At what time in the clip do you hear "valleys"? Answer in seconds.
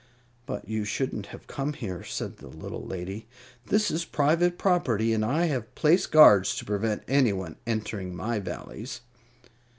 8.39-9.01